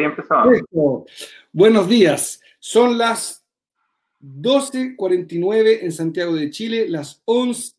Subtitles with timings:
[0.00, 0.56] ahí empezamos.
[1.52, 2.40] Buenos días.
[2.58, 3.44] Son las
[4.22, 7.74] 12.49 en Santiago de Chile, las 11,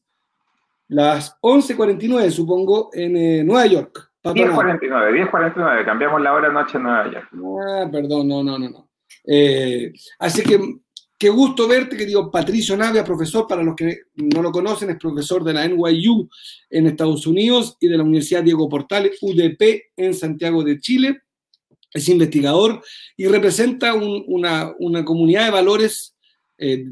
[0.89, 4.11] las 11.49 supongo en eh, Nueva York.
[4.23, 7.29] 10.49, 10.49, cambiamos la hora noche en Nueva York.
[7.67, 8.89] Ah, perdón, no, no, no, no.
[9.25, 10.59] Eh, así que
[11.17, 15.43] qué gusto verte, querido Patricio Navia, profesor, para los que no lo conocen, es profesor
[15.43, 16.27] de la NYU
[16.69, 21.21] en Estados Unidos y de la Universidad Diego Portales, UDP en Santiago de Chile.
[21.93, 22.81] Es investigador
[23.17, 24.73] y representa una,
[25.03, 26.15] comunidad de valores
[26.57, 26.85] eh,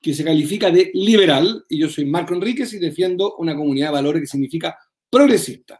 [0.00, 3.92] que se califica de liberal, y yo soy Marco Enríquez y defiendo una comunidad de
[3.92, 4.76] valores que significa
[5.10, 5.78] progresista.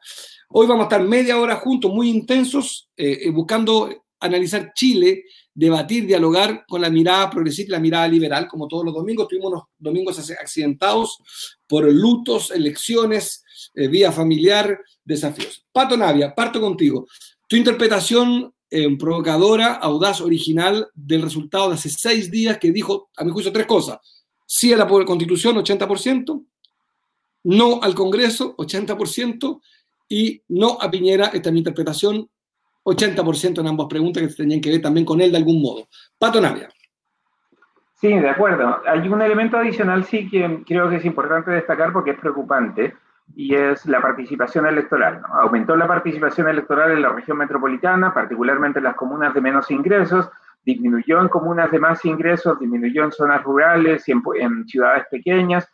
[0.51, 6.06] Hoy vamos a estar media hora juntos, muy intensos, eh, eh, buscando analizar Chile, debatir,
[6.06, 9.28] dialogar con la mirada progresista y la mirada liberal, como todos los domingos.
[9.28, 11.19] Tuvimos unos domingos accidentados
[11.67, 15.64] por lutos, elecciones, eh, vía familiar, desafíos.
[15.73, 17.06] Pato Navia, parto contigo.
[17.48, 18.52] Tu interpretación
[18.99, 23.67] provocadora, audaz, original del resultado de hace seis días que dijo, a mi juicio, tres
[23.67, 23.99] cosas.
[24.47, 26.45] Sí a la Constitución, 80%,
[27.45, 29.61] no al Congreso, 80%,
[30.11, 32.29] y no a Piñera, esta es mi interpretación,
[32.85, 35.89] 80% en ambas preguntas que tenían que ver también con él de algún modo.
[36.19, 36.69] Pato Navia.
[37.95, 38.81] Sí, de acuerdo.
[38.87, 42.95] Hay un elemento adicional sí que creo que es importante destacar porque es preocupante
[43.34, 45.23] y es la participación electoral.
[45.33, 50.31] Aumentó la participación electoral en la región metropolitana, particularmente en las comunas de menos ingresos,
[50.64, 55.69] disminuyó en comunas de más ingresos, disminuyó en zonas rurales y en ciudades pequeñas,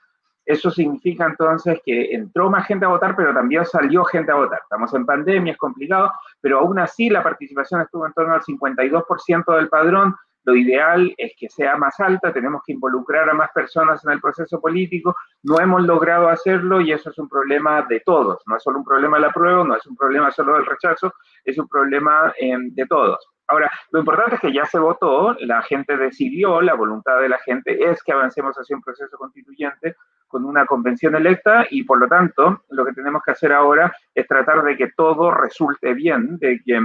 [0.47, 4.61] eso significa entonces que entró más gente a votar, pero también salió gente a votar.
[4.63, 9.57] Estamos en pandemia, es complicado, pero aún así la participación estuvo en torno al 52%
[9.57, 10.15] del padrón.
[10.47, 14.21] Lo ideal es que sea más alta, tenemos que involucrar a más personas en el
[14.21, 15.17] proceso político.
[15.43, 18.41] No hemos logrado hacerlo y eso es un problema de todos.
[18.47, 21.13] No es solo un problema de la prueba, no es un problema solo del rechazo,
[21.45, 23.29] es un problema eh, de todos.
[23.49, 27.39] Ahora, lo importante es que ya se votó, la gente decidió, la voluntad de la
[27.39, 29.97] gente es que avancemos hacia un proceso constituyente
[30.29, 34.27] con una convención electa y por lo tanto lo que tenemos que hacer ahora es
[34.29, 36.81] tratar de que todo resulte bien, de que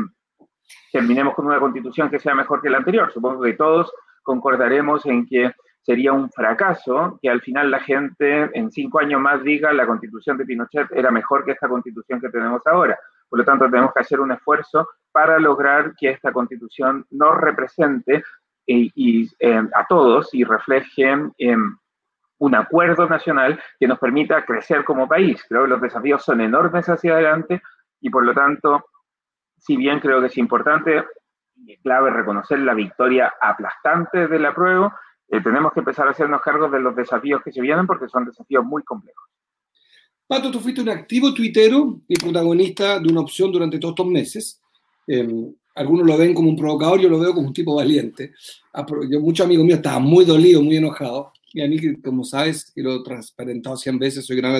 [0.91, 3.11] terminemos con una constitución que sea mejor que la anterior.
[3.11, 3.91] Supongo que todos
[4.23, 5.51] concordaremos en que
[5.81, 10.37] sería un fracaso que al final la gente en cinco años más diga la constitución
[10.37, 12.99] de Pinochet era mejor que esta constitución que tenemos ahora.
[13.29, 18.23] Por lo tanto, tenemos que hacer un esfuerzo para lograr que esta constitución nos represente
[18.67, 21.13] y, eh, a todos y refleje
[22.37, 25.43] un acuerdo nacional que nos permita crecer como país.
[25.47, 27.61] Creo que los desafíos son enormes hacia adelante
[28.01, 28.85] y por lo tanto,
[29.61, 31.03] si bien creo que es importante
[31.55, 34.99] y clave reconocer la victoria aplastante de la prueba,
[35.29, 38.25] eh, tenemos que empezar a hacernos cargo de los desafíos que se vienen porque son
[38.25, 39.23] desafíos muy complejos.
[40.27, 44.61] Pato, tú fuiste un activo tuitero y protagonista de una opción durante todos estos meses.
[45.05, 48.33] Em, algunos lo ven como un provocador, yo lo veo como un tipo valiente.
[48.73, 51.27] Ah, yo, muchos amigos míos estaban muy dolidos, muy enojados.
[51.53, 54.55] Y a mí, como sabes, que lo he transparentado 100 veces, soy gran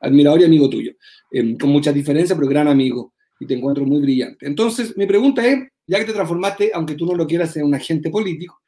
[0.00, 0.92] admirador y amigo tuyo.
[1.30, 3.11] Em, con muchas diferencias, pero gran amigo.
[3.42, 4.46] Y te encuentro muy brillante.
[4.46, 7.74] Entonces, mi pregunta es, ya que te transformaste, aunque tú no lo quieras, en un
[7.74, 8.60] agente político,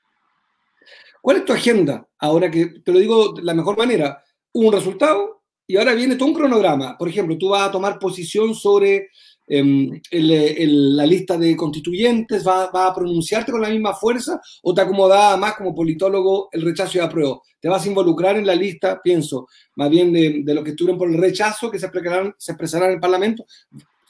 [1.23, 2.09] ¿cuál es tu agenda?
[2.19, 4.21] Ahora que te lo digo de la mejor manera,
[4.53, 6.99] un resultado y ahora viene todo un cronograma.
[6.99, 9.11] Por ejemplo, tú vas a tomar posición sobre
[9.47, 15.37] Em, la lista de constituyentes va, a pronunciarte con la misma fuerza o te acomoda
[15.37, 17.43] más como politólogo el rechazo y apruebo?
[17.61, 19.47] ¿Te vas a involucrar en la lista, pienso,
[19.77, 22.89] más bien de, de los que estuvieron por el rechazo que se expresarán, se expresarán
[22.89, 23.45] en el Parlamento?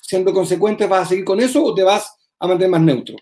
[0.07, 3.17] Siendo consecuente, ¿vas a seguir con eso o te vas a mantener más neutro?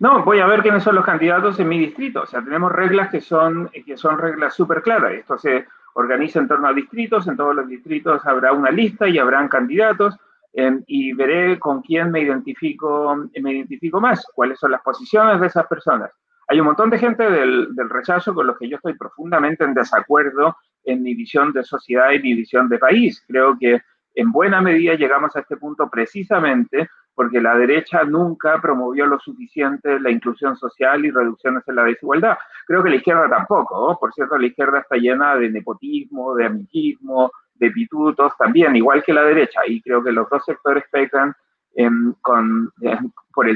[0.00, 2.22] No, voy a ver quiénes son los candidatos en mi distrito.
[2.22, 5.12] O sea, tenemos reglas que son, que son reglas súper claras.
[5.12, 7.26] Esto se organiza en torno a distritos.
[7.26, 10.16] En todos los distritos habrá una lista y habrán candidatos
[10.52, 15.46] Em, y veré con quién me identifico, me identifico más, cuáles son las posiciones de
[15.46, 16.10] esas personas.
[16.48, 19.74] Hay un montón de gente del, del rechazo con los que yo estoy profundamente en
[19.74, 23.22] desacuerdo en mi visión de sociedad y mi visión de país.
[23.28, 23.82] Creo que
[24.14, 29.98] en buena medida llegamos a este punto precisamente porque la derecha nunca promovió lo suficiente
[29.98, 32.38] la inclusión social y reducciones en la desigualdad.
[32.64, 33.98] Creo que la izquierda tampoco.
[33.98, 39.12] Por cierto, la izquierda está llena de nepotismo, de amiguismo, de pitutos también, igual que
[39.12, 41.34] la derecha, y creo que los dos sectores pecan
[41.74, 42.14] el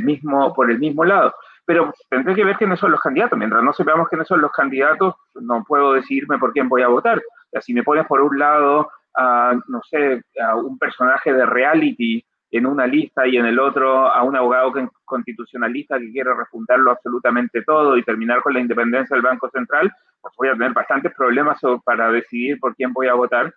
[0.02, 1.32] mismo, por el mismo lado.
[1.64, 3.38] Pero tendré que ver quiénes son los candidatos.
[3.38, 7.22] Mientras no sepamos quiénes son los candidatos, no puedo decidirme por quién voy a votar.
[7.52, 12.24] O si me pones por un lado a, no sé, a un personaje de reality
[12.50, 14.72] en una lista y en el otro a un abogado
[15.04, 20.34] constitucionalista que quiere refundarlo absolutamente todo y terminar con la independencia del Banco Central, pues
[20.36, 23.52] voy a tener bastantes problemas para decidir por quién voy a votar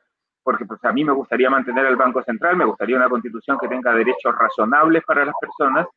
[0.46, 3.68] porque pues, a mí me gustaría mantener el Banco Central, me gustaría una constitución que
[3.68, 5.88] tenga derechos razonables para las personas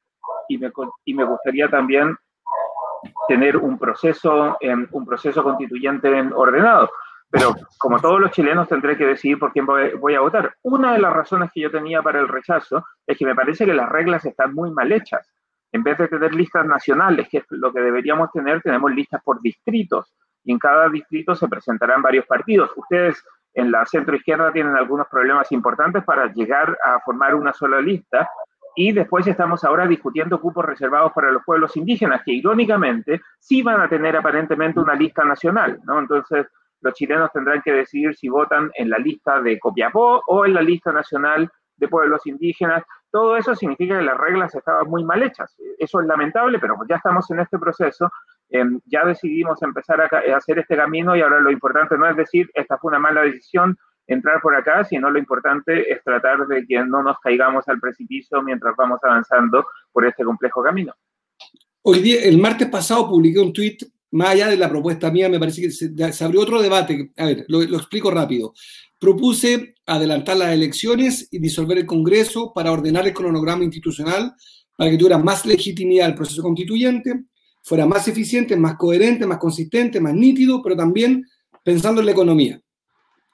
[0.49, 0.73] y me,
[1.05, 2.17] y me gustaría también
[3.29, 4.57] tener un proceso,
[4.93, 6.89] un proceso constituyente ordenado.
[7.31, 10.55] Pero como todos los chilenos tendré que decidir por quién voy, a votar.
[10.63, 13.75] Una de las razones que yo tenía para el rechazo es que me parece que
[13.75, 15.31] las reglas están muy mal hechas.
[15.71, 19.43] En vez de tener listas nacionales, que es lo que deberíamos tener, tenemos listas por
[19.43, 20.15] distritos.
[20.45, 22.71] Y en cada distrito se presentarán varios partidos.
[22.77, 23.23] Ustedes
[23.53, 28.29] en la centro izquierda tienen algunos problemas importantes para llegar a formar una sola lista
[28.79, 33.81] y después estamos ahora discutiendo cupos reservados para los pueblos indígenas, que irónicamente sí van
[33.81, 35.99] a tener aparentemente una lista nacional, ¿no?
[35.99, 36.47] Entonces,
[36.81, 40.63] los chilenos tendrán que decidir si votan en la lista de Copiapó o en la
[40.63, 42.85] lista nacional de pueblos indígenas.
[43.11, 45.57] Todo eso significa que las reglas estaban muy mal hechas.
[45.79, 48.11] Eso es lamentable, pero ya estamos en este proceso.
[48.51, 52.51] Em, ya decidimos empezar a, hacer este camino y ahora lo importante no es decir,
[52.55, 53.77] esta fue una mala decisión,
[54.07, 58.43] entrar por acá, sino lo importante es tratar de que no nos caigamos al precipicio
[58.43, 60.95] mientras vamos avanzando por este complejo camino.
[61.83, 65.39] Hoy día, el martes pasado publiqué un tuit, más allá de la propuesta mía, me
[65.39, 67.13] parece que se, abrió otro debate.
[67.17, 68.55] A ver, lo, explico rápido.
[68.99, 74.35] Propuse adelantar las elecciones y disolver el Congreso para ordenar el cronograma institucional
[74.77, 77.25] para que tuviera más legitimidad el proceso constituyente,
[77.65, 81.25] fuera más eficiente, más coherente, más consistente, más nítido, pero también
[81.65, 82.63] pensando en la economía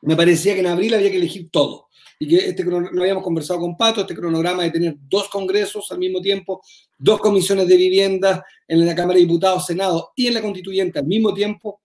[0.05, 1.89] me parecía que en abril había que elegir todo.
[2.19, 5.99] Y que este no habíamos conversado con Pato, este cronograma de tener dos congresos al
[5.99, 6.63] mismo tiempo,
[6.99, 11.07] dos comisiones de vivienda en la Cámara de Diputados, Senado y en la Constituyente al
[11.07, 11.81] mismo tiempo,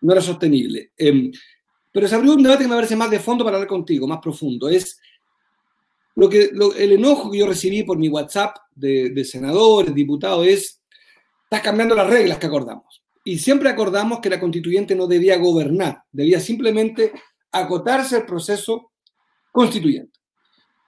[0.00, 0.92] no era sostenible.
[0.96, 1.30] Em,
[1.92, 4.20] pero se abrió un debate que me parece más de fondo para hablar contigo, más
[4.20, 4.68] profundo.
[4.68, 5.00] Es
[6.14, 10.80] lo que, el enojo que yo recibí por mi WhatsApp de, de senadores, diputados, es,
[11.44, 13.02] estás cambiando las reglas que acordamos.
[13.24, 17.12] Y siempre acordamos que la constituyente no debía gobernar, debía simplemente
[17.52, 18.92] acotarse el proceso
[19.52, 20.18] constituyente.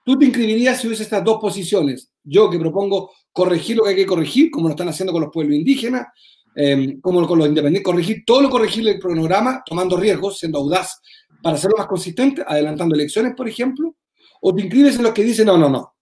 [0.05, 2.11] Tú te inscribirías si hubiese estas dos posiciones.
[2.25, 5.31] Yo que propongo corregir lo que hay que corregir, como lo están haciendo con los
[5.33, 6.07] pueblos indígenas,
[6.55, 11.01] em, como con los independientes, corregir todo lo corregible del programa, tomando riesgos, siendo audaz
[11.43, 13.97] para hacerlo más consistente, adelantando elecciones, por ejemplo,
[14.41, 15.95] o te inscribes en los que dicen, no, no, no,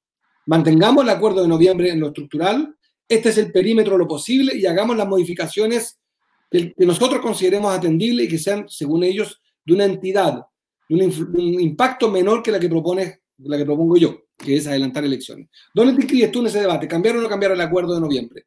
[0.46, 2.74] mantengamos el acuerdo de noviembre en lo estructural,
[3.08, 5.98] este es el perímetro de lo posible y hagamos las modificaciones
[6.50, 10.44] que, que nosotros consideremos atendibles y que sean, según ellos, de una entidad,
[10.90, 15.48] un, impacto menor que la que propone, la que propongo yo, que es adelantar elecciones.
[15.74, 16.88] ¿Dónde te inscribes tú en ese debate?
[16.88, 18.46] ¿Cambiar o no cambiar el acuerdo de noviembre?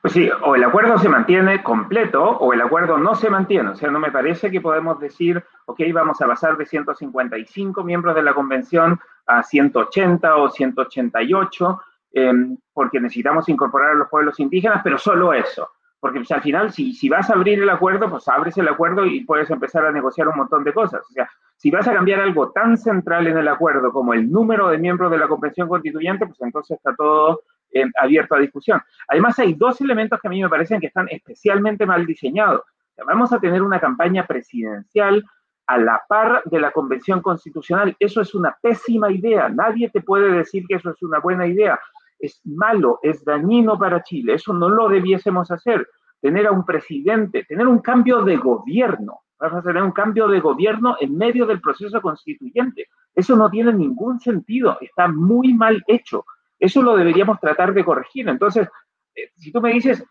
[0.00, 3.70] Pues sí, o el acuerdo se mantiene completo o el acuerdo no se mantiene.
[3.70, 8.14] O sea, no me parece que podemos decir, ok, vamos a pasar de 155 miembros
[8.14, 11.80] de la convención a 180 o 188,
[12.12, 15.70] em, porque necesitamos incorporar a los pueblos indígenas, pero solo eso
[16.04, 19.06] porque pues, al final, si, si vas a abrir el acuerdo, pues abres el acuerdo
[19.06, 21.00] y puedes empezar a negociar un montón de cosas.
[21.00, 24.68] O sea, si vas a cambiar algo tan central en el acuerdo como el número
[24.68, 27.40] de miembros de la Convención Constituyente, pues entonces está todo
[27.72, 28.82] eh, abierto a discusión.
[29.08, 32.60] Además, hay dos elementos que a mí me parecen que están especialmente mal diseñados.
[33.06, 35.24] vamos a tener una campaña presidencial
[35.66, 37.96] a la par de la Convención Constitucional.
[37.98, 39.48] Eso es una pésima idea.
[39.48, 41.80] Nadie te puede decir que eso es una buena idea
[42.24, 44.34] es malo, es dañino para Chile.
[44.34, 45.86] Eso no lo debiésemos hacer.
[46.20, 49.20] Tener a un presidente, tener un cambio de gobierno.
[49.38, 52.88] Vamos a tener un cambio de gobierno en medio del proceso constituyente.
[53.14, 54.78] Eso no tiene ningún sentido.
[54.80, 56.24] Está muy mal hecho.
[56.58, 58.28] Eso lo deberíamos tratar de corregir.
[58.28, 58.68] Entonces,
[59.14, 60.02] eh, si tú me dices,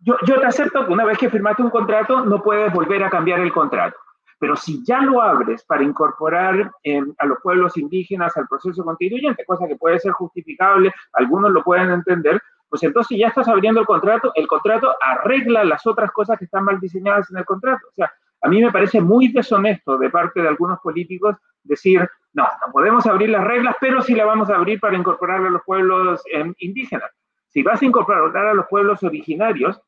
[0.00, 3.10] yo, yo te acepto que una vez que firmaste un contrato, no puedes volver a
[3.10, 3.96] cambiar el contrato.
[4.38, 6.70] Pero si ya lo abres para incorporar
[7.18, 11.90] a los pueblos indígenas al proceso constituyente, cosa que puede ser justificable, algunos lo pueden
[11.90, 16.44] entender, pues entonces ya estás abriendo el contrato, el contrato arregla las otras cosas que
[16.44, 17.86] están mal diseñadas en el contrato.
[17.88, 18.12] O sea,
[18.42, 23.06] a mí me parece muy deshonesto de parte de algunos políticos decir, no, no podemos
[23.06, 26.22] abrir las reglas, pero sí la vamos a abrir para incorporar a los pueblos
[26.58, 27.10] indígenas.
[27.48, 29.80] Si vas a incorporar a los pueblos originarios,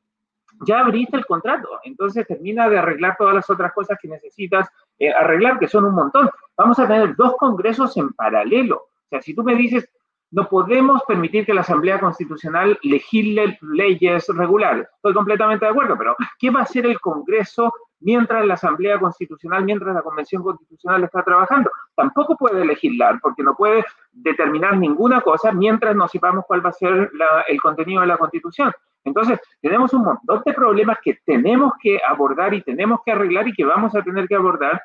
[0.67, 5.13] ya abriste el contrato, entonces termina de arreglar todas las otras cosas que necesitas eh,
[5.13, 6.29] arreglar, que son un montón.
[6.57, 8.77] Vamos a tener dos congresos en paralelo.
[8.77, 9.89] O sea, si tú me dices,
[10.31, 16.15] no podemos permitir que la Asamblea Constitucional legisle leyes regulares, estoy completamente de acuerdo, pero
[16.39, 21.23] ¿qué va a hacer el Congreso mientras la Asamblea Constitucional, mientras la Convención Constitucional está
[21.23, 21.71] trabajando?
[21.95, 26.73] Tampoco puede legislar, porque no puede determinar ninguna cosa mientras no sepamos cuál va a
[26.73, 27.11] ser
[27.49, 28.73] el contenido de la Constitución.
[29.05, 33.53] Entonces, tenemos un montón de problemas que tenemos que abordar y tenemos que arreglar y
[33.53, 34.83] que vamos a tener que abordar,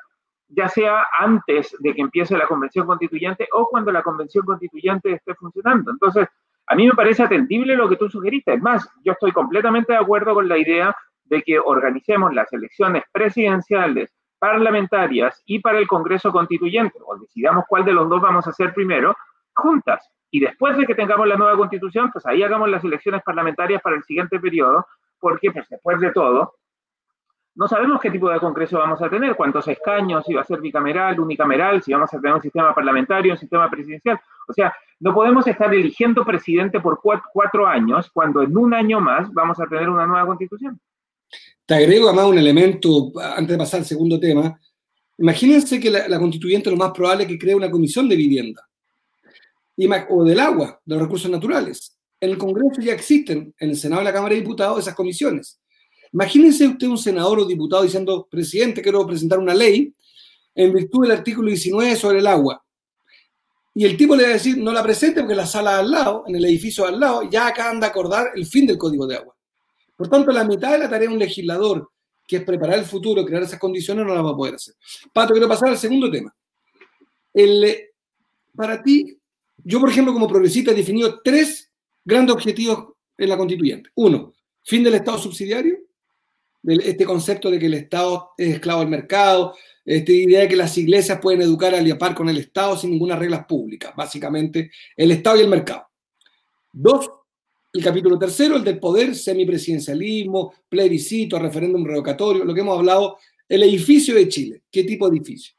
[0.48, 5.34] ya sea antes de que empiece la convención constituyente o cuando la convención constituyente esté
[5.34, 5.90] funcionando.
[5.90, 6.28] Entonces,
[6.66, 8.54] a mí me parece atendible lo que tú sugeriste.
[8.54, 13.04] Es más, yo estoy completamente de acuerdo con la idea de que organicemos las elecciones
[13.12, 18.50] presidenciales, parlamentarias y para el Congreso Constituyente, o decidamos cuál de los dos vamos a
[18.50, 19.16] hacer primero,
[19.54, 23.80] juntas y después de que tengamos la nueva constitución, pues ahí hagamos las elecciones parlamentarias
[23.80, 24.84] para el siguiente periodo,
[25.20, 26.54] porque pues después de todo,
[27.54, 30.60] no sabemos qué tipo de Congreso vamos a tener, cuántos escaños, si va a ser
[30.60, 34.18] bicameral, unicameral, si vamos a tener un sistema parlamentario, un sistema presidencial.
[34.48, 39.32] O sea, no podemos estar eligiendo presidente por cuatro, años cuando en un año más
[39.32, 40.80] vamos a tener una nueva constitución.
[41.66, 44.60] Te agrego además un elemento, antes de pasar al segundo tema.
[45.18, 48.68] Imagínense que la, constituyente lo más probable es que cree una comisión de vivienda
[50.10, 51.96] o del agua, de los recursos naturales.
[52.20, 55.60] En el Congreso ya existen, en el Senado y la Cámara de Diputados, esas comisiones.
[56.12, 59.92] Imagínense usted un senador o diputado diciendo, presidente, quiero presentar una ley
[60.54, 62.64] en virtud del artículo 19 sobre el agua.
[63.74, 66.24] Y el tipo le va a decir, no la presente porque la sala al lado,
[66.28, 69.33] en el edificio al lado, ya acaban de acordar el fin del código de agua.
[69.96, 71.90] Por tanto, la mitad de la tarea de un legislador,
[72.26, 74.74] que es preparar el futuro, crear esas condiciones, no la va a poder hacer.
[75.12, 76.34] Pato, quiero pasar al segundo tema.
[77.32, 77.90] El,
[78.54, 79.18] para ti,
[79.58, 81.70] yo, por ejemplo, como progresista, he definido tres
[82.04, 83.90] grandes objetivos en la constituyente.
[83.94, 84.32] Uno,
[84.62, 85.84] fin del Estado subsidiario
[86.66, 90.76] este concepto de que el Estado es esclavo del mercado, esta idea de que las
[90.78, 95.36] iglesias pueden educar al par con el Estado sin ninguna reglas públicas, básicamente el Estado
[95.36, 95.86] y el mercado.
[96.72, 97.10] Dos,
[97.74, 103.64] el capítulo tercero, el del poder, semipresidencialismo, plebiscito, referéndum revocatorio, lo que hemos hablado, el
[103.64, 105.54] edificio de Chile, ¿qué tipo de edificio?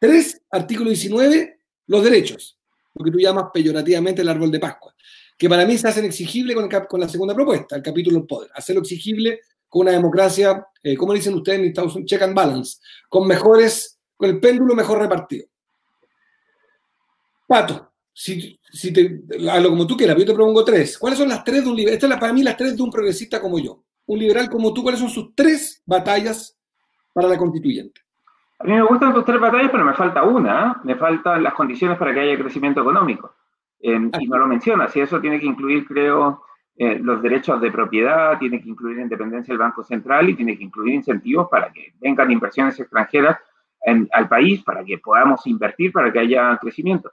[0.00, 2.58] Tres, artículo 19, los derechos,
[2.94, 4.92] lo que tú llamas peyorativamente el árbol de Pascua,
[5.38, 8.50] que para mí se hacen exigibles con, con la segunda propuesta, el capítulo del poder,
[8.52, 12.78] hacerlo exigible con una democracia, eh, como dicen ustedes en Estados Unidos, check and balance,
[13.08, 15.46] con mejores, con el péndulo mejor repartido.
[17.46, 19.20] Pato, si, si te,
[19.50, 20.96] hablo como tú quieras, yo te propongo tres.
[20.96, 21.96] ¿Cuáles son las tres de un liberal?
[21.96, 23.82] Estas son para mí las tres de un progresista como yo.
[24.06, 26.58] Un liberal como tú, ¿cuáles son sus tres batallas
[27.12, 28.00] para la constituyente?
[28.58, 30.72] A mí me gustan tus tres batallas, pero me falta una.
[30.72, 30.80] ¿eh?
[30.84, 33.34] Me faltan las condiciones para que haya crecimiento económico.
[33.78, 34.96] Y no lo mencionas.
[34.96, 36.42] Y eso tiene que incluir, creo,
[36.74, 40.64] eh, los derechos de propiedad, tiene que incluir independencia del Banco Central y tiene que
[40.64, 43.36] incluir incentivos para que vengan inversiones extranjeras
[44.10, 47.10] al país, para que podamos invertir, para que haya crecimiento.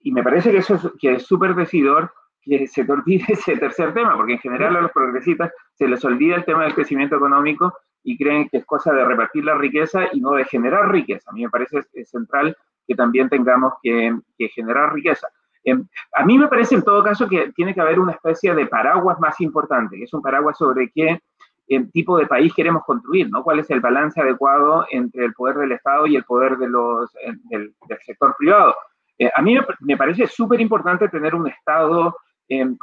[0.00, 3.56] Y me parece que eso es que es súper decidor que se te olvide ese
[3.56, 7.16] tercer tema, porque en general a los progresistas se les olvida el tema del crecimiento
[7.16, 11.30] económico y creen que es cosa de repartir la riqueza y no de generar riqueza.
[11.30, 12.56] A mí me parece central
[12.86, 15.28] que también tengamos que generar riqueza.
[15.66, 18.66] Em, a mí me parece en todo caso que tiene que haber una especie de
[18.66, 21.20] paraguas más importante, que es un paraguas sobre qué
[21.66, 23.42] em, tipo de país queremos construir, ¿no?
[23.42, 27.74] ¿Cuál es el balance adecuado entre el poder del Estado y el poder em, del,
[28.06, 28.76] sector privado?
[29.18, 32.16] Eh, a mí me parece súper importante tener un Estado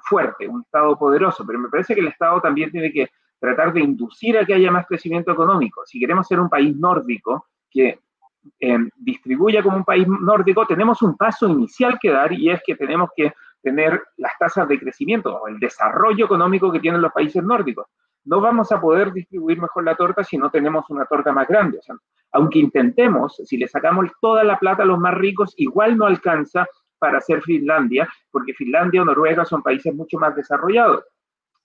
[0.09, 3.09] fuerte, un Estado poderoso, pero me parece que el Estado también tiene que
[3.39, 5.81] tratar de inducir a que haya más crecimiento económico.
[5.85, 7.99] Si queremos ser un país nórdico, que
[8.59, 12.75] eh, distribuya como un país nórdico, tenemos un paso inicial que dar y es que
[12.75, 17.43] tenemos que tener las tasas de crecimiento o el desarrollo económico que tienen los países
[17.43, 17.87] nórdicos.
[18.25, 21.79] No vamos a poder distribuir mejor la torta si no tenemos una torta más grande.
[22.33, 26.65] Aunque intentemos, si le sacamos toda la plata a los más ricos, igual no alcanza
[26.97, 31.03] para hacer Finlandia, porque Finlandia o Noruega son países mucho más desarrollados.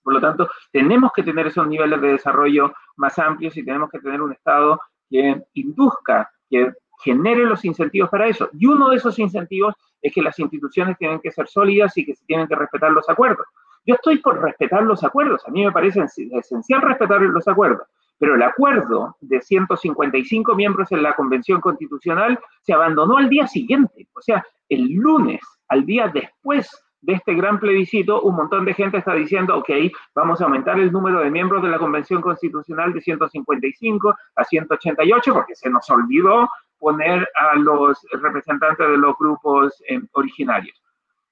[0.03, 3.99] Por lo tanto, tenemos que tener esos niveles de desarrollo más amplios y tenemos que
[3.99, 6.71] tener un Estado que induzca que
[7.03, 8.49] genere los incentivos para eso.
[8.53, 12.15] Y uno de esos incentivos es que las instituciones tienen que ser sólidas y que
[12.15, 13.47] se tienen que respetar los acuerdos.
[13.85, 17.87] Yo estoy por respetar los acuerdos, a mí me parece esencial respetar los acuerdos,
[18.19, 24.07] pero el acuerdo de 155 miembros en la Convención Constitucional se abandonó al día siguiente,
[24.13, 26.69] o sea, el lunes, al día después
[27.01, 29.69] de este gran plebiscito, un montón de gente está diciendo, ok,
[30.13, 35.33] vamos a aumentar el número de miembros de la Convención Constitucional de 155 a 188,
[35.33, 40.81] porque se nos olvidó poner a los representantes de los grupos eh, originarios.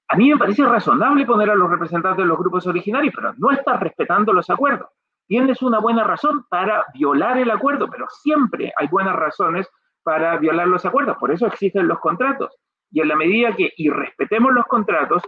[0.08, 3.50] A mí me parece razonable poner a los representantes de los grupos originarios, pero no
[3.50, 4.88] estás respetando los acuerdos.
[5.28, 9.68] Tienes una buena razón para violar el acuerdo, pero siempre hay buenas razones
[10.02, 11.18] para violar los acuerdos.
[11.18, 12.56] Por eso existen los contratos.
[12.90, 15.22] Y en la medida que irrespetemos los contratos,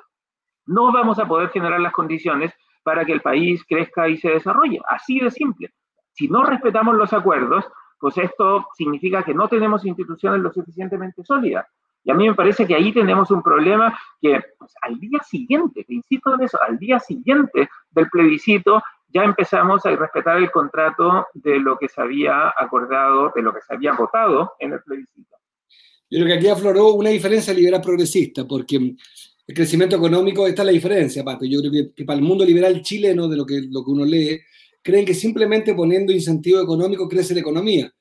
[0.64, 2.50] no vamos a poder generar las condiciones
[2.82, 4.80] para que el país crezca y se desarrolle.
[4.88, 5.70] Así de simple.
[6.12, 7.66] Si no respetamos los acuerdos,
[7.98, 11.66] pues esto significa que no tenemos instituciones lo suficientemente sólidas.
[12.02, 15.84] Y a mí me parece que ahí tenemos un problema que pues, al día siguiente,
[15.84, 21.26] te insisto en eso, al día siguiente del plebiscito ya empezamos a respetar el contrato
[21.34, 25.36] de lo que se había acordado, de lo que se había votado en el plebiscito.
[26.10, 30.66] Yo creo que aquí afloró una diferencia liberal progresista, porque el crecimiento económico, esta es
[30.66, 31.44] la diferencia, Pato.
[31.44, 34.40] Yo creo que, para el mundo liberal chileno, de lo que, lo que uno lee,
[34.82, 37.92] creen que simplemente poniendo incentivo económico crece la economía.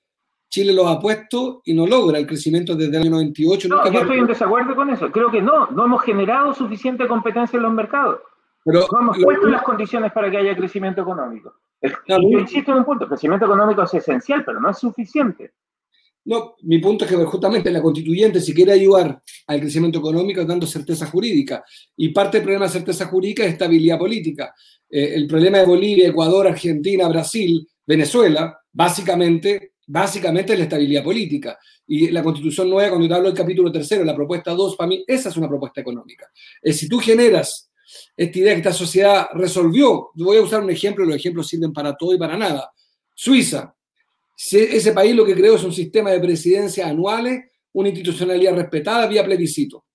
[0.50, 3.68] Chile los ha puesto y no logra el crecimiento desde el año 98.
[3.68, 5.12] No, yo estoy en desacuerdo con eso.
[5.12, 8.20] Creo que no, no hemos generado suficiente competencia en los mercados.
[8.72, 11.56] Pero, no hemos puesto las condiciones para que haya crecimiento económico.
[11.82, 15.54] yo insisto en un punto, el crecimiento económico es esencial, pero no es suficiente.
[16.26, 20.68] No, mi punto es que justamente la constituyente, si quiere ayudar al crecimiento económico, dando
[20.68, 21.64] certeza jurídica.
[21.98, 24.54] Y parte del problema de certeza jurídica es estabilidad política.
[24.88, 31.58] Eh, el problema de Bolivia, Ecuador, Argentina, Brasil, Venezuela, básicamente, básicamente es la estabilidad política.
[31.88, 35.04] Y la constitución nueva, cuando te hablo del capítulo tercero, la propuesta 2, para mí,
[35.08, 36.28] esa es una propuesta económica.
[36.62, 37.69] Es si tú generas
[38.16, 41.96] esta idea que esta sociedad resolvió, voy a usar un ejemplo, los ejemplos sirven para
[41.96, 42.72] todo y para nada.
[43.16, 43.76] Suiza,
[44.36, 47.44] ese país lo que creó es un sistema de presidencias anuales,
[47.74, 49.86] una institucionalidad respetada vía plebiscito.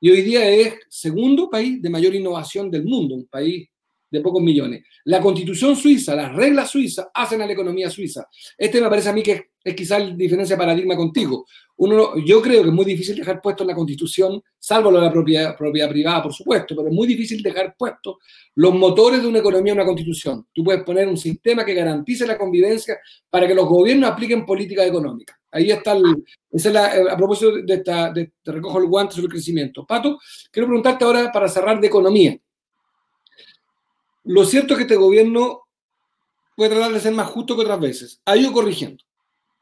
[0.00, 3.68] Y hoy día es segundo país de mayor innovación del mundo, un país
[4.12, 4.84] de pocos millones.
[5.04, 8.28] La constitución suiza, las reglas suizas hacen a la economía suiza.
[8.58, 11.46] Este me parece a mí que es, quizás la diferencia de paradigma contigo.
[11.84, 15.06] Uno, yo creo que es muy difícil dejar puesto en la constitución, salvo lo de
[15.06, 15.56] la propiedad,
[15.90, 18.20] privada, por supuesto, pero es muy difícil dejar puesto
[18.54, 20.46] los motores de una economía en una constitución.
[20.52, 24.86] Tú puedes poner un sistema que garantice la convivencia para que los gobiernos apliquen política
[24.86, 25.36] económica.
[25.50, 26.24] Ahí está el,
[26.72, 29.84] la, eh, a propósito de esta, de, te recojo el guante sobre el crecimiento.
[29.84, 30.20] Pato,
[30.52, 32.38] quiero preguntarte ahora para cerrar de economía.
[34.22, 35.62] Lo cierto es que este gobierno
[36.54, 38.22] puede tratar de ser más justo que otras veces.
[38.24, 39.02] Ha ido corrigiendo.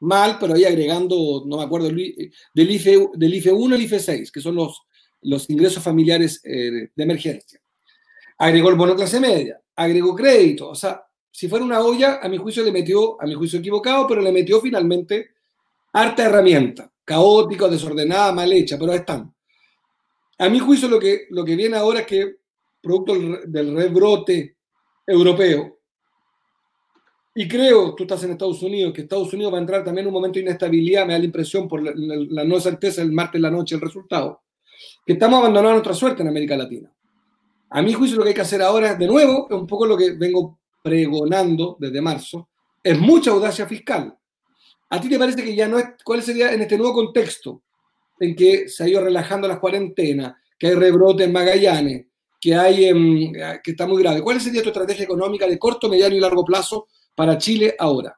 [0.00, 4.32] Mal, pero ahí agregando, no me acuerdo, del IFE, del IFE 1 al IFE 6,
[4.32, 4.82] que son los,
[5.22, 7.60] los ingresos familiares eh, de emergencia.
[8.38, 10.70] Agregó el bono clase media, agregó crédito.
[10.70, 14.06] O sea, si fuera una olla, a mi juicio le metió, a mi juicio equivocado,
[14.06, 15.30] pero le metió finalmente
[15.92, 19.34] harta herramienta, caótica, desordenada, mal hecha, pero están.
[20.38, 22.36] A mi juicio lo que, lo que viene ahora es que
[22.80, 23.14] producto
[23.46, 24.56] del rebrote
[25.06, 25.79] europeo.
[27.34, 30.08] Y creo, tú estás en Estados Unidos, que Estados Unidos va a entrar también en
[30.08, 33.50] un momento de inestabilidad, me da la impresión por la, no certeza el martes la
[33.50, 34.42] noche el resultado,
[35.06, 36.92] que estamos abandonando nuestra suerte en América Latina.
[37.70, 39.96] A mi juicio lo que hay que hacer ahora, de nuevo, es un poco lo
[39.96, 42.48] que vengo pregonando desde marzo,
[42.82, 44.16] es mucha audacia fiscal.
[44.88, 47.62] ¿A ti te parece que ya no es, cuál sería en este nuevo contexto
[48.18, 52.06] en que se ha ido relajando las cuarentenas, que hay rebrote en Magallanes,
[52.40, 52.92] que, hay,
[53.62, 54.20] que está muy grave.
[54.20, 58.16] ¿Cuál sería tu estrategia económica de corto, mediano y largo plazo para Chile ahora?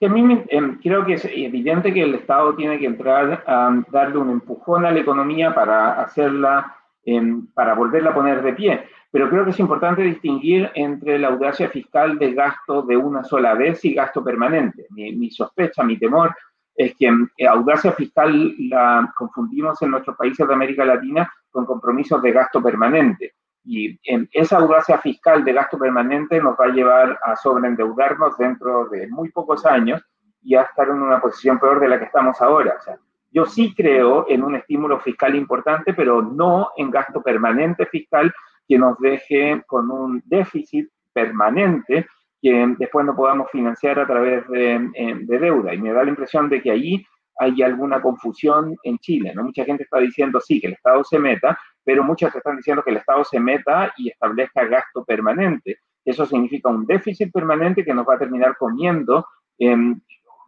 [0.00, 4.18] A mí em, creo que es evidente que el Estado tiene que entrar a darle
[4.18, 8.84] un empujón a la economía para hacerla, em, para volverla a poner de pie.
[9.10, 13.54] Pero creo que es importante distinguir entre la audacia fiscal de gasto de una sola
[13.54, 14.86] vez y gasto permanente.
[14.90, 16.34] mi sospecha, mi temor
[16.76, 22.20] es que eh, audacia fiscal la confundimos en nuestros países de América Latina con compromisos
[22.20, 23.34] de gasto permanente.
[23.66, 28.88] Y en esa audacia fiscal de gasto permanente nos va a llevar a sobreendeudarnos dentro
[28.88, 30.02] de muy pocos años
[30.42, 32.76] y a estar en una posición peor de la que estamos ahora.
[32.78, 32.96] O sea,
[33.32, 38.32] yo sí creo en un estímulo fiscal importante, pero no en gasto permanente fiscal
[38.68, 42.06] que nos deje con un déficit permanente
[42.40, 44.92] que después no podamos financiar a través em,
[45.26, 45.74] de, deuda.
[45.74, 47.04] Y me da la impresión de que ahí
[47.38, 49.32] hay alguna confusión en Chile.
[49.34, 49.44] ¿no?
[49.44, 52.90] Mucha gente está diciendo sí, que el Estado se meta, pero muchos están diciendo que
[52.90, 55.78] el Estado se meta y establezca gasto permanente.
[56.04, 59.24] Eso significa un déficit permanente que nos va a terminar comiendo,
[59.56, 60.00] em,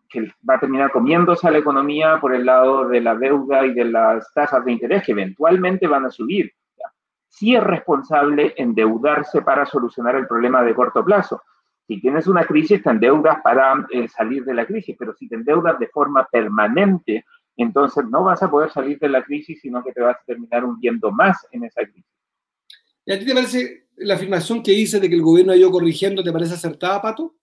[0.08, 3.72] que va a terminar comiéndose a la economía por el lado de la deuda y
[3.72, 6.50] de las tasas de interés que eventualmente van a subir.
[7.28, 11.40] Sí es responsable endeudarse para solucionar el problema de corto plazo,
[11.88, 15.36] si tienes una crisis, te endeudas para eh, salir de la crisis, pero si te
[15.36, 17.24] endeudas de forma permanente,
[17.62, 20.64] entonces no vas a poder salir de la crisis, sino que te vas a terminar
[20.64, 22.04] hundiendo más en esa crisis.
[23.04, 25.70] ¿Y a ti te parece la afirmación que hice de que el gobierno ha ido
[25.70, 27.34] corrigiendo, te parece acertada, Pato?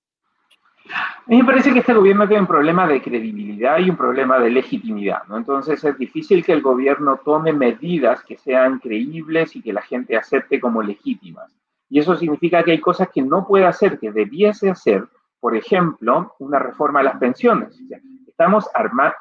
[0.88, 4.40] A mí me parece que este gobierno tiene un problema de credibilidad y un problema
[4.40, 5.38] de legitimidad, ¿no?
[5.38, 10.16] Entonces es difícil que el gobierno tome medidas que sean creíbles y que la gente
[10.16, 11.52] acepte como legítimas.
[11.90, 15.04] Y eso significa que hay cosas que no puede hacer, que debiese hacer,
[15.40, 17.76] por ejemplo, una reforma a las pensiones.
[18.38, 18.70] Estamos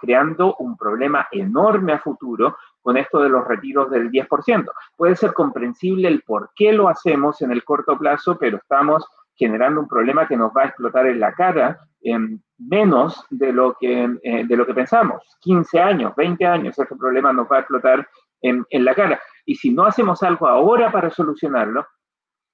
[0.00, 4.72] creando un problema enorme a futuro con esto de los retiros del 10%.
[4.96, 9.81] Puede ser comprensible el por qué lo hacemos en el corto plazo, pero estamos generando
[9.81, 14.18] un problema que nos va a explotar en la cara en menos de lo que,
[14.20, 15.22] eh, de lo que pensamos.
[15.42, 18.09] 15 años, 20 años, este problema nos va a explotar
[18.42, 19.20] en, en la cara.
[19.46, 21.87] Y si no hacemos algo ahora para solucionarlo,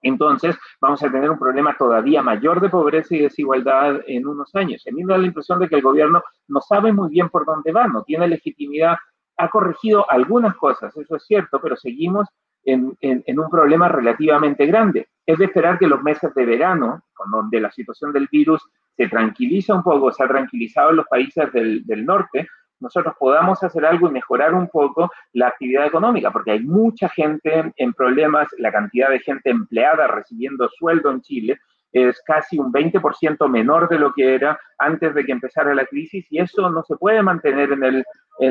[0.03, 4.85] entonces vamos a tener un problema todavía mayor de pobreza y desigualdad en unos años.
[4.87, 7.45] A mí me da la impresión de que el gobierno no sabe muy bien por
[7.45, 8.97] dónde va, no tiene legitimidad,
[9.37, 12.29] ha corregido algunas cosas, eso es cierto, pero seguimos
[12.65, 12.95] en,
[13.39, 15.09] un problema relativamente grande.
[15.25, 18.63] Es de esperar que los meses de verano, donde la situación del virus
[18.97, 22.49] se tranquiliza un poco, se ha tranquilizado en los países del norte,
[22.81, 27.73] nosotros podamos hacer algo y mejorar un poco la actividad económica, porque hay mucha gente
[27.77, 31.59] en problemas, la cantidad de gente empleada recibiendo sueldo en Chile
[31.93, 36.25] es casi un 20% menor de lo que era antes de que empezara la crisis
[36.31, 38.05] y eso no se puede mantener en el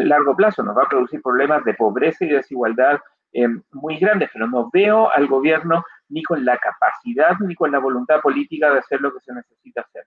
[0.10, 3.00] largo plazo, nos va a producir problemas de pobreza y desigualdad
[3.32, 7.78] eh, muy grandes, pero no veo al gobierno ni con la capacidad ni con la
[7.78, 10.04] voluntad política de hacer lo que se necesita hacer.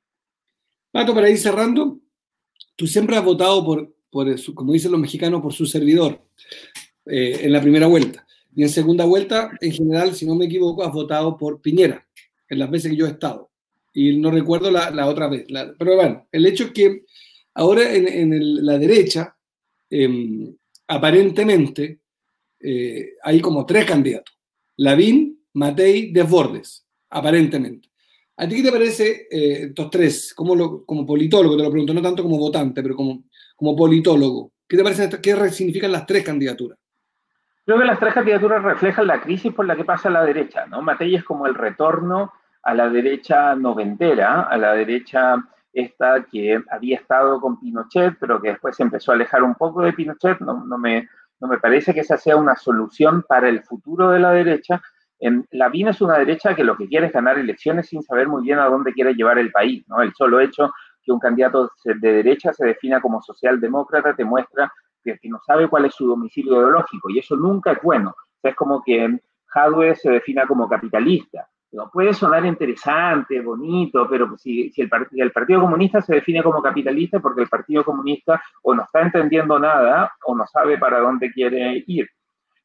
[0.90, 1.98] Pato, para ir cerrando,
[2.76, 6.20] tú siempre has votado por, por como dicen los mexicanos, por su servidor
[7.07, 8.25] eh, en la primera vuelta.
[8.55, 12.07] Y en segunda vuelta, en general, si no me equivoco, has votado por Piñera,
[12.48, 13.51] en las veces que yo he estado.
[13.94, 15.46] Y no recuerdo la, otra vez.
[15.79, 17.05] pero bueno, el hecho es que
[17.55, 19.35] ahora en, la derecha,
[19.88, 20.55] em,
[20.88, 22.01] aparentemente,
[22.61, 24.35] eh, hay como tres candidatos.
[24.77, 27.88] Lavín, Matei, Desbordes, aparentemente.
[28.37, 30.35] ¿A ti qué te parece eh, estos tres?
[30.35, 33.25] Como, como politólogo, te lo pregunto, no tanto como votante, pero como,
[33.62, 34.51] como politólogo.
[34.68, 35.09] ¿Qué te parece?
[35.22, 36.77] ¿Qué significan las tres candidaturas?
[37.64, 40.83] Creo que las tres candidaturas reflejan la crisis por la que pasa la derecha, ¿no?
[40.83, 42.33] Matei es como el retorno
[42.64, 45.37] a la derecha noventera, a la derecha
[45.72, 49.83] esta que había estado con Pinochet, pero que después se empezó a alejar un poco
[49.83, 50.40] de Pinochet.
[50.40, 54.33] No, me, no me parece que esa sea una solución para el futuro de la
[54.33, 54.83] derecha,
[55.53, 58.42] la VIN es una derecha que lo que quiere es ganar elecciones sin saber muy
[58.42, 59.85] bien a dónde quiere llevar el país.
[59.87, 60.03] ¿no?
[60.03, 60.72] El solo hecho
[61.05, 65.87] que un candidato de derecha se defina como socialdemócrata te muestra que, no sabe cuál
[65.87, 68.15] es su domicilio ideológico y eso nunca es bueno.
[68.43, 69.19] es como que
[69.55, 71.49] Hadwe se defina como capitalista.
[71.93, 77.21] puede sonar interesante, bonito, pero si, si el, el, Partido Comunista se define como capitalista
[77.21, 81.83] porque el Partido Comunista o no está entendiendo nada o no sabe para dónde quiere
[81.87, 82.09] ir.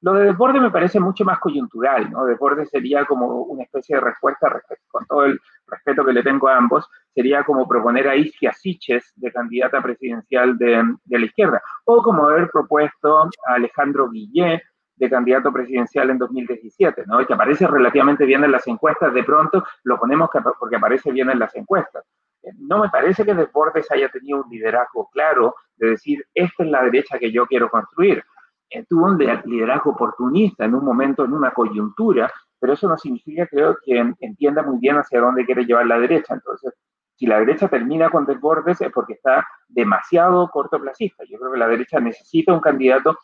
[0.01, 2.25] Lo de Desborde me parece mucho más coyuntural, ¿no?
[2.25, 6.57] Desborde sería como una especie de respuesta, con todo el respeto que le tengo a
[6.57, 12.25] ambos, sería como proponer a Isquia Siches de candidata presidencial de, la izquierda, o como
[12.25, 14.62] haber propuesto a Alejandro Guillé
[14.97, 17.25] de candidato presidencial en 2017, ¿no?
[17.25, 20.29] que aparece relativamente bien en las encuestas, de pronto lo ponemos
[20.60, 22.03] porque aparece bien en las encuestas.
[22.43, 26.69] Eh, no me parece que Desbordes haya tenido un liderazgo claro de decir, esta es
[26.69, 28.23] la derecha que yo quiero construir.
[28.69, 33.47] Eh, tuvo un liderazgo oportunista en un momento, en una coyuntura, pero eso no significa,
[33.47, 36.34] creo, que entienda muy bien hacia dónde quiere llevar la derecha.
[36.34, 36.73] Entonces,
[37.15, 41.23] si la derecha termina con desbordes es porque está demasiado cortoplacista.
[41.27, 43.17] Yo creo que la derecha necesita un candidato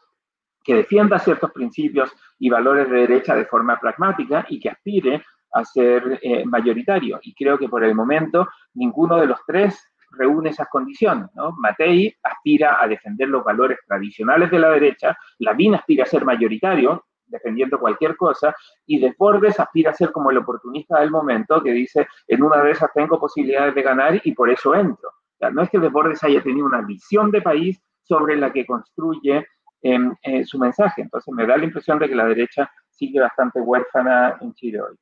[0.64, 5.66] que defienda ciertos principios y valores de derecha de forma pragmática y que aspire a
[5.66, 7.20] ser eh, mayoritario.
[7.22, 11.30] Y creo que por el momento ninguno de los tres reúne esas condiciones.
[11.58, 17.06] Matei aspira a defender los valores tradicionales de la derecha, Lavín aspira a ser mayoritario,
[17.26, 22.08] defendiendo cualquier cosa, y Desbordes aspira a ser como el oportunista del momento que dice,
[22.28, 25.10] en una de esas tengo posibilidades de ganar y por eso entro.
[25.52, 29.46] no es que Desbordes haya tenido una visión de país sobre la que construye
[29.82, 31.02] em, eh, su mensaje.
[31.02, 34.96] Entonces me da la impresión de que la derecha sigue bastante huérfana en Chile hoy.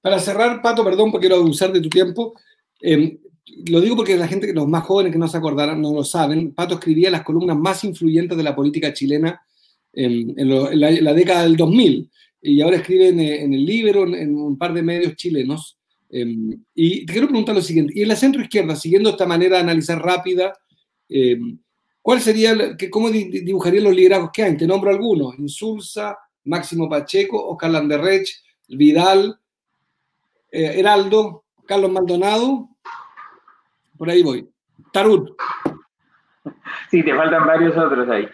[0.00, 2.34] Para cerrar, Pato, perdón porque quiero abusar de tu tiempo.
[2.80, 6.04] Em, lo digo porque la gente, los más jóvenes que no se acordarán, no lo
[6.04, 9.40] saben, Pato escribía las columnas más influyentes de la política chilena
[9.92, 10.34] en,
[11.04, 15.16] la, década del 2000 y ahora escribe en, el Libro, en, un par de medios
[15.16, 15.78] chilenos.
[16.10, 19.56] Em, y te quiero preguntar lo siguiente, y en la centro izquierda, siguiendo esta manera
[19.56, 20.52] de analizar rápida,
[21.08, 21.58] em,
[22.00, 24.56] ¿cuál sería, cómo dibujarían los liderazgos que hay?
[24.56, 28.28] Te nombro algunos, Insulza, Máximo Pacheco, Oscar Landerrech,
[28.68, 29.38] Vidal,
[30.50, 32.70] eh, Heraldo, Carlos Maldonado,
[34.02, 34.50] por ahí voy.
[34.92, 35.30] Tarut.
[36.90, 38.28] Sí, te faltan varios otros ahí.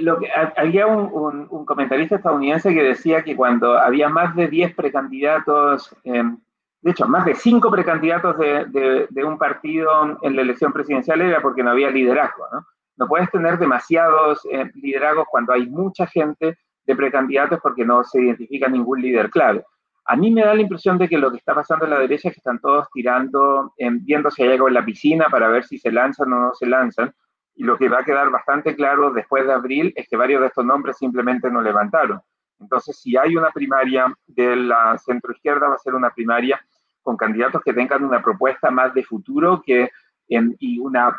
[0.00, 5.94] Lo que, había un, comentarista estadounidense que decía que cuando había más de 10 precandidatos,
[6.04, 6.38] em,
[6.80, 11.42] de hecho, más de 5 precandidatos de, de, un partido en la elección presidencial era
[11.42, 12.66] porque no había liderazgo, ¿no?
[12.96, 18.22] No puedes tener demasiados eh, liderazgos cuando hay mucha gente de precandidatos porque no se
[18.22, 19.62] identifica ningún líder clave.
[20.06, 22.28] A mí me da la impresión de que lo que está pasando en la derecha
[22.28, 25.78] es que están todos tirando, viendo si hay algo en la piscina para ver si
[25.78, 27.12] se lanzan o no se lanzan.
[27.56, 30.48] Y lo que va a quedar bastante claro después de abril es que varios de
[30.48, 32.20] estos nombres simplemente no levantaron.
[32.60, 36.60] Entonces, si hay una primaria de la centroizquierda, va a ser una primaria
[37.02, 39.90] con candidatos que tengan una propuesta más de futuro que,
[40.28, 41.14] y una,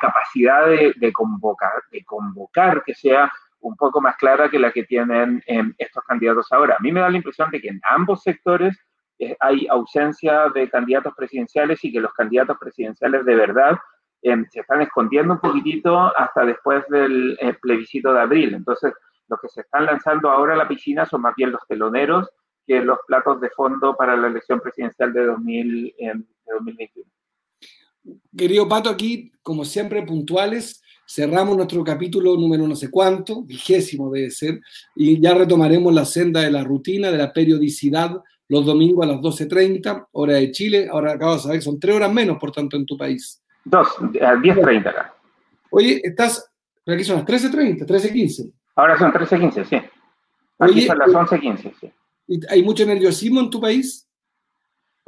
[0.00, 5.42] capacidad de, convocar, de convocar que sea un poco más clara que la que tienen
[5.46, 6.76] em, estos candidatos ahora.
[6.78, 8.76] A mí me da la impresión de que en ambos sectores
[9.18, 13.76] eh, hay ausencia de candidatos presidenciales y que los candidatos presidenciales de verdad
[14.22, 18.54] em, se están escondiendo un poquitito hasta después del eh, plebiscito de abril.
[18.54, 18.92] Entonces,
[19.28, 22.28] los que se están lanzando ahora a la piscina son más bien los teloneros
[22.66, 26.28] que los platos de fondo para la elección presidencial de 2024.
[26.54, 27.10] 2021.
[28.36, 30.82] Querido Pato, aquí, como siempre, puntuales.
[31.10, 34.60] Cerramos nuestro capítulo número no sé cuánto, vigésimo debe ser,
[34.94, 39.20] y ya retomaremos la senda de la rutina, de la periodicidad, los domingos a las
[39.20, 40.86] 12.30, hora de Chile.
[40.90, 43.42] Ahora acabo de saber que son tres horas menos, por tanto, en tu país.
[43.64, 43.88] Dos,
[44.20, 45.14] a 10.30 acá.
[45.70, 46.50] Oye, estás,
[46.86, 48.52] aquí son las 13.30, 13.15.
[48.76, 49.76] Ahora son 13.15, sí.
[50.58, 51.92] Aquí Oye, son las 11.15, sí.
[52.50, 54.07] ¿Hay mucho nerviosismo en tu país?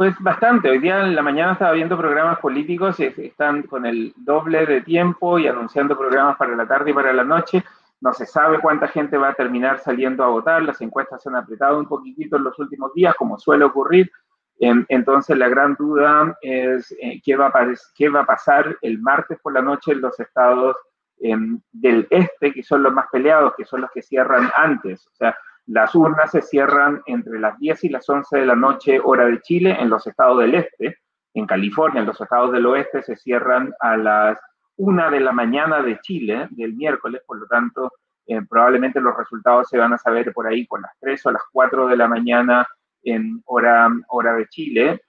[0.01, 0.71] Pues bastante.
[0.71, 5.39] Hoy día en la mañana estaba viendo programas políticos están con el doble de tiempo
[5.39, 7.63] y anunciando programas para la tarde y para la noche.
[8.01, 10.63] No se sabe cuánta gente va a terminar saliendo a votar.
[10.63, 14.11] Las encuestas se han apretado un poquitito en los últimos días, como suele ocurrir.
[14.59, 19.39] Entonces, la gran duda es eh, ¿qué, va a qué va a pasar el martes
[19.43, 20.77] por la noche en los estados
[21.19, 25.07] em, del este, que son los más peleados, que son los que cierran antes.
[25.09, 25.37] O sea,
[25.71, 29.41] las urnas se cierran entre las 10 y las 11 de la noche, hora de
[29.41, 30.99] Chile, en los estados del este.
[31.33, 34.39] En California, en los estados del oeste, se cierran a las
[34.79, 37.93] 1 de la mañana de Chile, del miércoles, por lo tanto,
[38.27, 41.43] eh, probablemente los resultados se van a saber por ahí por las 3 o las
[41.53, 42.67] 4 de la mañana
[43.05, 45.01] en hora, hora de Chile.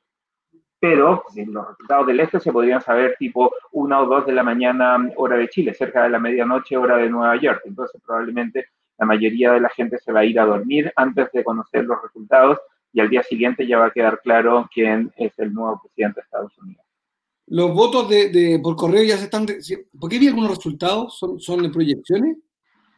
[0.79, 5.09] Pero los resultados del este se podrían saber tipo 1 o 2 de la mañana,
[5.15, 7.61] hora de Chile, cerca de la medianoche, hora de Nueva York.
[7.65, 8.67] Entonces, probablemente
[9.01, 11.99] la mayoría de la gente se va a ir a dormir antes de conocer los
[12.03, 12.59] resultados
[12.93, 16.25] y al día siguiente ya va a quedar claro quién es el nuevo presidente de
[16.25, 16.85] Estados Unidos.
[17.47, 19.47] ¿Los votos de, por correo ya se están...
[19.99, 21.17] ¿Por qué vi algunos resultados?
[21.17, 22.37] ¿Son, ¿Son de proyecciones?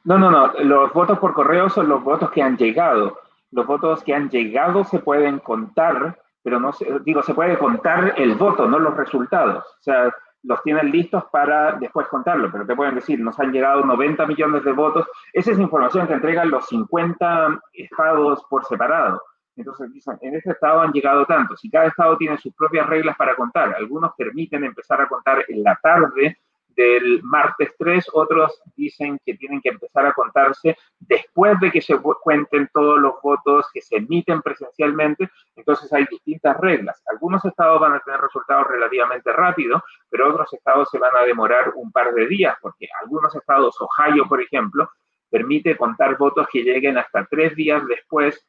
[0.04, 0.52] No, no, no.
[0.62, 3.18] Los votos por correo son los votos que han llegado.
[3.52, 8.16] Los votos que han llegado se pueden contar, pero no se, digo, se puede contar
[8.18, 9.64] el voto, no los resultados.
[9.64, 10.14] O sea,
[10.44, 14.64] los tienen listos para después contarlo, pero te pueden decir, nos han llegado 90 millones
[14.64, 15.08] de votos.
[15.32, 19.22] Esa es información que entregan los 50 estados por separado.
[19.56, 19.90] Entonces
[20.22, 23.74] en este estado han llegado tantos y cada estado tiene sus propias reglas para contar.
[23.76, 26.38] Algunos permiten empezar a contar en la tarde
[26.76, 31.98] del martes 3, otros dicen que tienen que empezar a contarse después de que se
[31.98, 37.02] cuenten todos los votos que se emiten presencialmente, entonces hay distintas reglas.
[37.08, 41.74] Algunos estados van a tener resultados relativamente rápidos, pero otros estados se van a demorar
[41.76, 44.90] un par de días, porque algunos estados, Ohio por ejemplo,
[45.30, 48.48] permite contar votos que lleguen hasta tres días después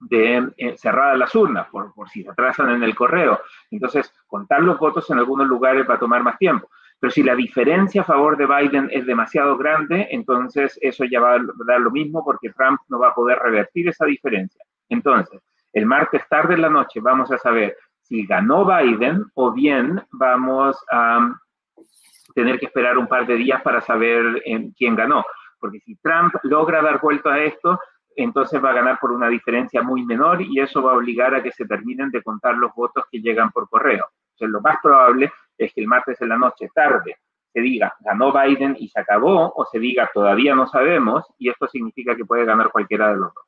[0.00, 0.76] de eh,
[1.16, 3.40] las urnas, por, por si se atrasan en el correo.
[3.70, 6.70] Entonces, contar los votos en algunos lugares va a tomar más tiempo.
[7.00, 11.34] Pero si la diferencia a favor de Biden es demasiado grande, entonces eso ya va
[11.34, 14.64] a dar lo mismo porque Trump no va a poder revertir esa diferencia.
[14.88, 15.40] Entonces,
[15.72, 20.76] el martes tarde en la noche vamos a saber si ganó Biden o bien vamos
[20.90, 21.30] a
[22.34, 25.24] tener que esperar un par de días para saber eh, quién ganó.
[25.60, 27.78] Porque si Trump logra dar vuelta a esto,
[28.16, 31.42] entonces va a ganar por una diferencia muy menor y eso va a obligar a
[31.42, 34.06] que se terminen de contar los votos que llegan por correo.
[34.32, 35.30] Entonces, lo más probable
[35.64, 37.16] es que el martes en la noche, tarde,
[37.52, 41.66] se diga ganó Biden y se acabó, o se diga todavía no sabemos, y esto
[41.68, 43.44] significa que puede ganar cualquiera de los dos.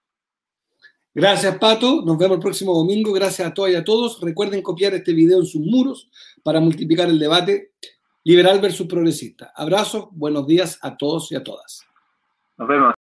[1.12, 2.02] Gracias, Pato.
[2.04, 3.12] Nos vemos el próximo domingo.
[3.12, 4.20] Gracias a todas y a todos.
[4.20, 6.08] Recuerden copiar este video en sus muros
[6.44, 7.72] para multiplicar el debate
[8.22, 9.52] liberal versus progresista.
[9.56, 11.84] Abrazos, buenos días a todos y a todas.
[12.56, 12.99] Nos vemos.